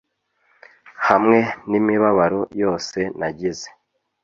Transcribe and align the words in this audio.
hamwe 1.07 1.39
n'imibabaro 1.69 2.41
yose 2.61 2.99
nagize 3.19 3.67